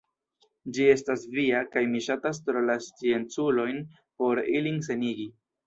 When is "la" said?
2.71-2.79